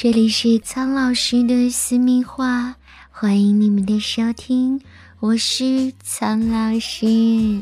[0.00, 2.76] 这里是苍老师的私密话，
[3.10, 4.80] 欢迎你们的收听，
[5.18, 7.60] 我是苍老师。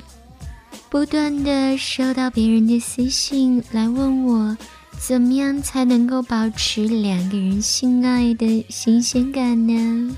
[0.91, 4.55] 不断的收到别人的私信来问我，
[4.98, 10.15] 怎么样才能够保持两个人性爱的新鲜感呢？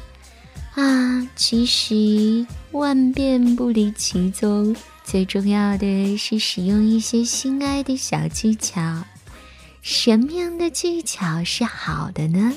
[0.75, 9.05] 啊，其实万变不离其宗，最重要的是使用一些性爱的小技巧。
[9.83, 12.53] 什么样的技巧是好的呢？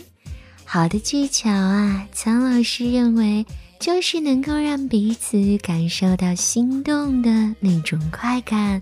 [0.66, 3.46] 好的技巧啊，苍老师认为
[3.80, 8.82] 就是能够让彼此感受到心动的那种快感，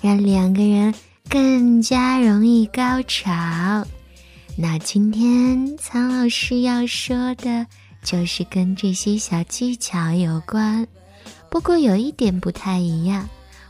[0.00, 0.94] 让两个人
[1.28, 3.86] 更加容易高潮。
[4.56, 7.66] 那今天苍老师要说的
[8.02, 10.86] 就是跟这些小技巧有关，
[11.50, 13.28] 不过有一点不太一样，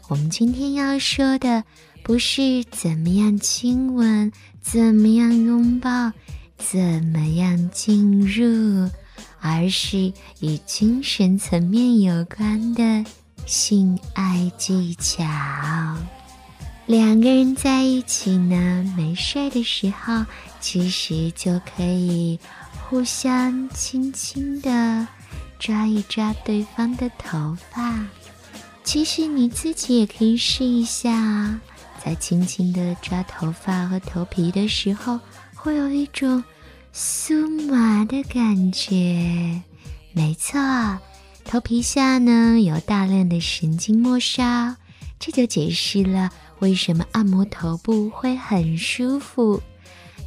[0.08, 1.64] 我们今天要说的。
[2.08, 6.10] 不是怎么样亲吻，怎么样拥抱，
[6.56, 8.88] 怎么样进入，
[9.42, 13.04] 而是与精神层面有关的
[13.44, 15.22] 性爱技巧。
[16.86, 20.24] 两个人在一起呢，没事的时候，
[20.60, 22.40] 其实就可以
[22.88, 25.06] 互相轻轻的
[25.58, 28.06] 抓一抓对方的头发。
[28.82, 31.60] 其实你自己也可以试一下啊。
[32.04, 35.18] 在轻轻的抓头发和头皮的时候，
[35.54, 36.42] 会有一种
[36.94, 39.60] 酥麻的感觉。
[40.12, 40.58] 没错，
[41.44, 44.76] 头皮下呢有大量的神经末梢，
[45.18, 49.62] 这就解释了为什么按摩头部会很舒服。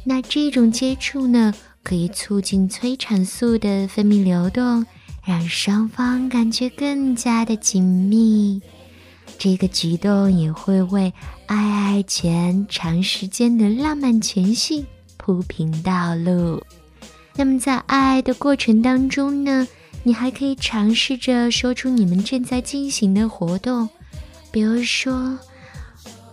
[0.04, 4.84] 那这种接触呢，可以促进催产素的分泌流动，
[5.24, 8.60] 让双方感觉更加的紧密。
[9.42, 11.12] 这个举动也会为
[11.46, 14.86] 爱爱前长时间的浪漫前戏
[15.16, 16.64] 铺平道路。
[17.34, 19.66] 那么在爱爱的过程当中呢，
[20.04, 23.88] 你还可以尝试着说出你们正在进行的活动，
[24.52, 25.36] 比如说：“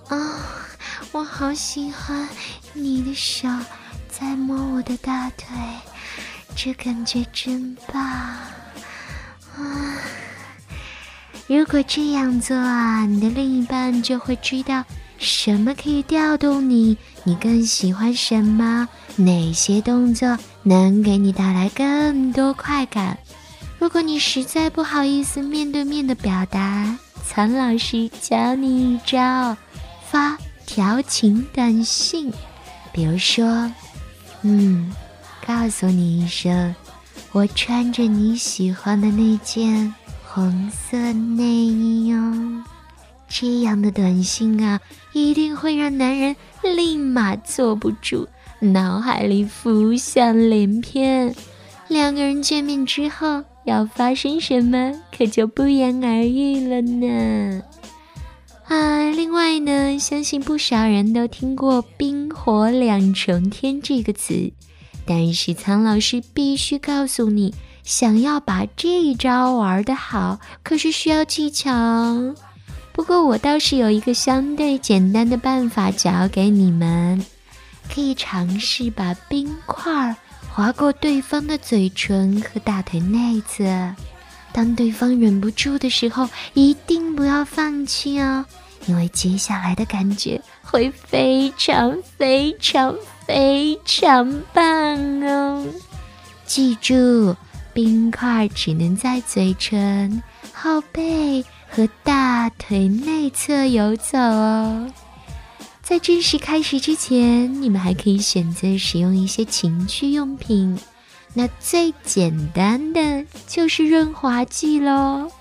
[0.09, 0.67] 啊，
[1.11, 2.29] 我好喜欢
[2.73, 3.47] 你的手
[4.07, 5.47] 在摸我的大腿，
[6.55, 8.37] 这感觉真棒。”
[11.49, 14.85] 如果这样做啊，你的另一半就会知道
[15.17, 23.17] 什么可以调动你，你更喜欢什么，哪些动作能给你带来更多快感。
[23.79, 26.95] 如果你实在不好意思面对面的表达，
[27.25, 29.57] 苍老师教你一招：
[30.07, 30.37] 发
[30.67, 32.31] 调情短信，
[32.93, 33.71] 比如说，
[34.43, 34.93] 嗯，
[35.47, 36.75] 告诉你一声，
[37.31, 39.91] 我穿着你喜欢的那件。
[40.31, 42.63] 红色内衣哦，
[43.27, 44.79] 这样的短信啊，
[45.11, 48.27] 一定会让男人立马坐不住，
[48.59, 51.33] 脑海里浮想联翩。
[51.87, 57.63] 两个人见面之后要发生什么，可就不言而喻了呢。
[58.67, 64.51] 啊，另外呢，相信不少人都听过“冰火两重天”这个词，
[65.07, 67.51] 但是苍老师必须告诉你。
[67.89, 71.67] 想要把这一招玩得好，可是需要技巧。
[72.91, 77.25] 不过我倒是有一个相对简单的办法教给你们，
[77.91, 80.15] 可以尝试把冰块
[80.53, 83.65] 划过对方的嘴唇和大腿内侧。
[84.51, 88.45] 当对方忍不住的时候，一定不要放弃哦，
[88.85, 92.95] 因为接下来的感觉会非常非常
[93.25, 94.63] 非常棒
[95.23, 95.65] 哦！
[96.45, 97.35] 记住。
[97.73, 100.21] 冰块只能在嘴唇、
[100.53, 104.91] 后背和大腿内侧游走哦。
[105.81, 110.77] 在正式开始之前，你们还可以选择使用一些情趣用品。
[111.33, 115.31] 那最简单的就是润滑剂喽。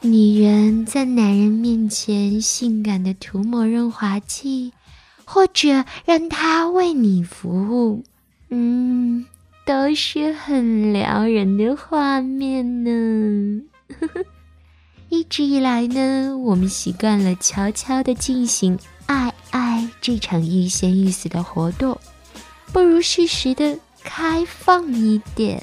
[0.00, 4.72] 女人在男人面前性感的涂抹润滑剂，
[5.24, 8.04] 或者让他为你服务。
[8.50, 9.26] 嗯。
[9.68, 13.60] 都是很撩人的画面呢。
[15.10, 22.00] 一直以来呢，我们习惯了悄悄的进行爱爱这场欲仙欲死的活动，
[22.72, 25.62] 不如适时的开放一点。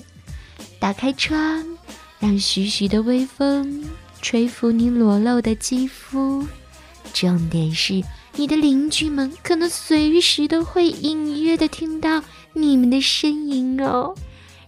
[0.80, 1.66] 打开窗，
[2.20, 3.84] 让徐徐的微风
[4.22, 6.46] 吹拂你裸露的肌肤。
[7.12, 8.04] 重点是，
[8.36, 12.24] 你的邻居们可能随时都会隐约的听到
[12.56, 14.16] 你们的声音哦。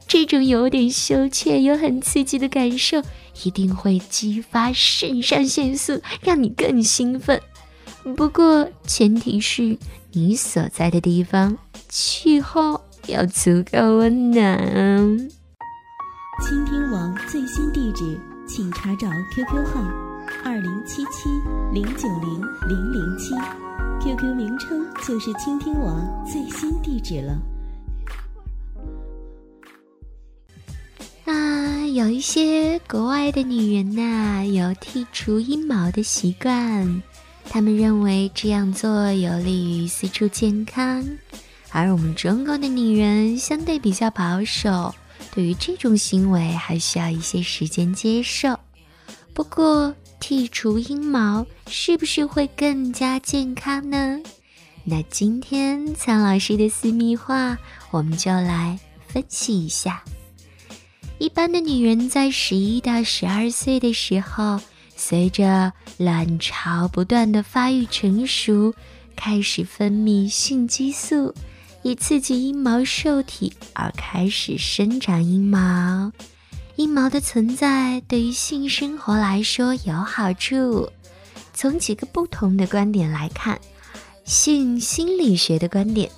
[0.07, 3.01] 这种有点羞怯又很刺激的感受，
[3.43, 7.41] 一定会激发肾上腺素，让你更兴奋。
[8.15, 9.77] 不过，前提是
[10.13, 11.57] 你所在的地方
[11.89, 14.57] 气候要足够温暖。
[16.39, 18.17] 倾听网最新地址，
[18.47, 19.81] 请查找 QQ 号
[20.45, 21.27] 二零七七
[21.73, 23.33] 零九零零零七
[24.01, 27.37] ，QQ 名称就是倾听网最新地址了。
[31.97, 37.01] 有一些国外的女人呐，有剔除阴毛的习惯。
[37.49, 41.03] 他们认为这样做有利于私处健康，
[41.71, 44.93] 而我们中国的女人相对比较保守，
[45.33, 48.59] 对于这种行为还需要一些时间接受。
[49.33, 49.91] 不过，
[50.21, 54.19] 剔除阴毛是不是会更加健康呢？
[54.83, 57.57] 那今天苍老师的私密话，
[57.89, 58.77] 我们就来
[59.07, 60.03] 分析一下。
[61.19, 64.59] 一般的女人在十一到十二岁的时候。
[64.99, 68.73] 随着卵巢不断的发育成熟，
[69.15, 71.35] 开始分泌性激素，
[71.83, 76.11] 以刺激阴毛受体而开始生长阴毛。
[76.77, 80.89] 阴毛的存在对于性生活来说有好处。
[81.53, 83.59] 从几个不同的观点来看，
[84.23, 86.09] 性心理学的观点，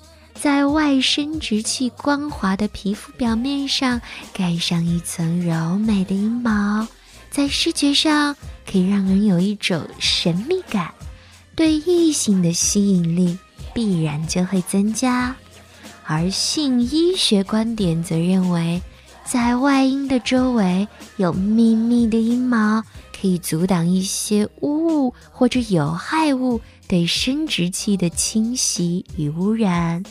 [0.42, 4.00] 在外生殖器光滑的皮肤表面上
[4.32, 6.88] 盖上一层柔美的阴毛。
[7.30, 8.34] 在视觉上
[8.66, 10.94] 可以让人有一种神秘感，
[11.54, 13.36] 对异性的吸引力
[13.74, 15.36] 必然就会增加。
[16.06, 18.80] 而性医学观点则认为，
[19.26, 20.88] 在外阴的周围
[21.18, 22.82] 有密密的阴毛，
[23.20, 30.02] 可以阻挡一些污物或者有害物对生殖器的侵袭与污染。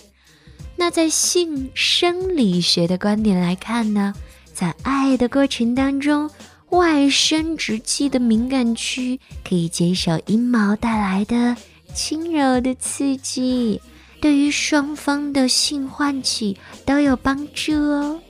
[0.80, 4.14] 那在性生理学的观点来看呢，
[4.54, 6.31] 在爱的过程当中。
[6.70, 11.58] 外生殖器的敏感区可以接受阴毛带来的
[11.96, 13.81] 轻柔的刺激，
[14.22, 16.56] 对于双方的性唤起
[16.86, 18.22] 都有帮助哦。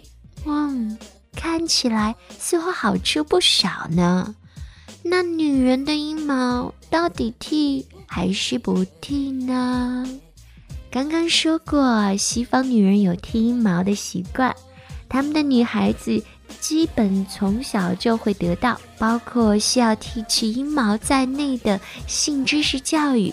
[0.46, 0.98] 嗯，
[1.36, 4.34] 看起来似乎好处不少呢。
[5.04, 10.08] 那女人的阴毛到底剃还是不剃呢？
[10.92, 14.56] 刚刚说过，西方女人有剃阴毛的习惯，
[15.08, 16.24] 她们的女孩子。
[16.60, 23.32] 基本从小就会得到包括需要剃去阴毛在内的性知识教育。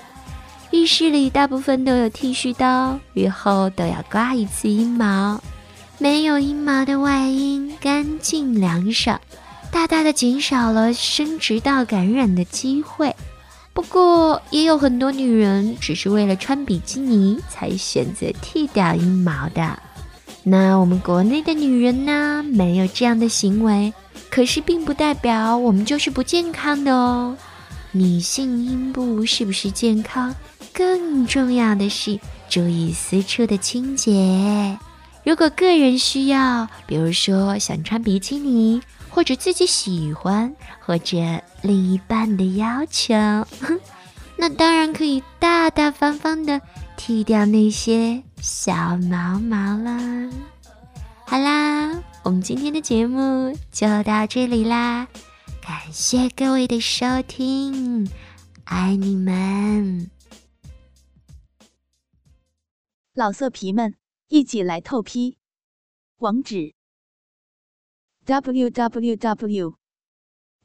[0.70, 5.42] 浴室里大部分都有剃须刀，雨后都要刮一次阴毛。
[5.96, 9.18] 没有阴毛的外阴干净凉爽，
[9.72, 13.16] 大大的减少了生殖道感染的机会。
[13.76, 19.78] 不过，也有很多女人只是为了穿比基尼才选择剃掉阴毛的。
[20.42, 23.92] 那我们国内的女人呢，没有这样的行为，
[24.30, 27.36] 可是并不代表我们就是不健康的哦。
[27.92, 30.34] 女性阴部是不是健康，
[30.72, 32.18] 更重要的是
[32.48, 34.78] 注意私处的清洁。
[35.22, 38.80] 如果个人需要，比如说想穿比基尼，
[39.10, 40.50] 或者自己喜欢，
[40.80, 41.18] 或者
[41.66, 43.14] 另一半的要求，
[44.38, 46.60] 那当然可以大大方方的。
[46.96, 50.30] 剃掉那些小毛毛了。
[51.26, 55.06] 好啦，我们今天的节目就到这里啦，
[55.60, 58.10] 感谢各位的收听，
[58.64, 60.10] 爱你们！
[63.12, 63.94] 老色皮们，
[64.28, 65.36] 一起来透批，
[66.16, 66.74] 网址
[68.24, 69.74] ：w w w.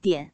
[0.02, 0.34] 点